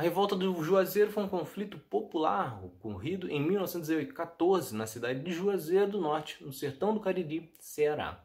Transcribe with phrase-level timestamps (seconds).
[0.00, 5.88] A revolta do Juazeiro foi um conflito popular ocorrido em 1914 na cidade de Juazeiro
[5.88, 8.24] do Norte, no sertão do Cariri, Ceará.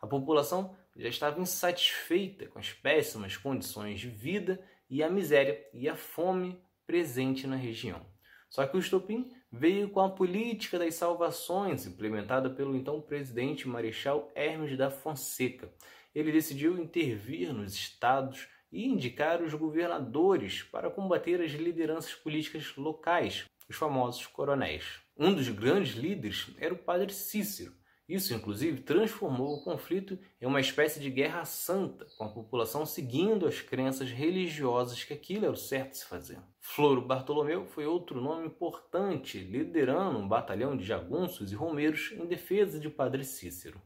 [0.00, 5.90] A população já estava insatisfeita com as péssimas condições de vida e a miséria e
[5.90, 8.00] a fome presente na região.
[8.48, 14.32] Só que o estopim veio com a política das salvações implementada pelo então presidente Marechal
[14.34, 15.70] Hermes da Fonseca.
[16.14, 23.44] Ele decidiu intervir nos estados e indicar os governadores para combater as lideranças políticas locais,
[23.68, 25.00] os famosos coronéis.
[25.16, 27.78] Um dos grandes líderes era o padre Cícero.
[28.10, 33.46] Isso, inclusive, transformou o conflito em uma espécie de guerra santa, com a população seguindo
[33.46, 36.40] as crenças religiosas que aquilo era o certo se fazer.
[36.58, 42.80] Floro Bartolomeu foi outro nome importante, liderando um batalhão de jagunços e romeiros em defesa
[42.80, 43.80] de Padre Cícero.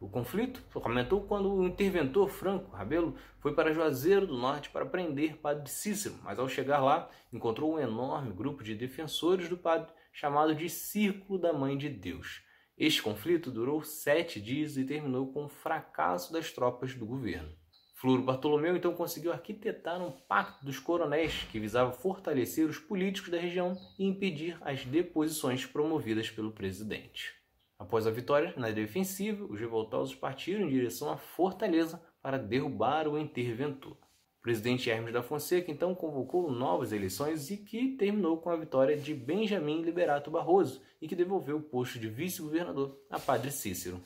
[0.00, 5.36] O conflito aumentou quando o interventor Franco Rabelo foi para Juazeiro do Norte para prender
[5.36, 10.54] Padre Cícero, mas ao chegar lá encontrou um enorme grupo de defensores do padre chamado
[10.54, 12.42] de Círculo da Mãe de Deus.
[12.76, 17.52] Este conflito durou sete dias e terminou com o fracasso das tropas do governo.
[17.94, 23.38] Floro Bartolomeu então conseguiu arquitetar um pacto dos coronéis que visava fortalecer os políticos da
[23.38, 27.43] região e impedir as deposições promovidas pelo presidente.
[27.78, 33.18] Após a vitória na defensiva, os revoltosos partiram em direção à fortaleza para derrubar o
[33.18, 33.96] interventor.
[34.38, 38.96] O presidente Hermes da Fonseca então convocou novas eleições e que terminou com a vitória
[38.96, 44.00] de Benjamin Liberato Barroso e que devolveu o posto de vice-governador a Padre Cícero.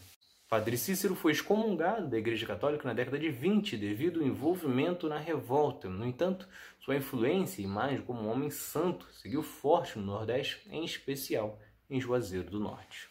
[0.49, 5.19] Padre Cícero foi excomungado da Igreja Católica na década de 20 devido ao envolvimento na
[5.19, 5.91] revolta.
[5.91, 6.49] No entanto,
[6.81, 11.61] sua influência e imagem como um homem santo seguiu forte no Nordeste, em especial
[11.91, 13.11] em Juazeiro do Norte.